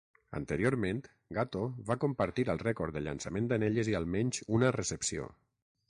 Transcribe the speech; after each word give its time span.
Anteriorment, 0.37 1.01
Gatto 1.37 1.61
va 1.91 1.99
compartir 2.05 2.47
el 2.55 2.63
rècord 2.65 2.99
de 2.99 3.05
llançament 3.09 3.53
d'anelles 3.53 3.93
i 3.95 3.99
almenys 4.05 4.45
una 4.59 4.77
recepció. 4.83 5.35